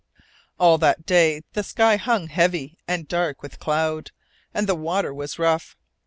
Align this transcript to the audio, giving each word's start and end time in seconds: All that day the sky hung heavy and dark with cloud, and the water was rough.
All 0.59 0.79
that 0.79 1.05
day 1.05 1.41
the 1.53 1.61
sky 1.61 1.97
hung 1.97 2.25
heavy 2.29 2.75
and 2.87 3.07
dark 3.07 3.43
with 3.43 3.59
cloud, 3.59 4.09
and 4.51 4.65
the 4.65 4.73
water 4.73 5.13
was 5.13 5.37
rough. 5.37 5.77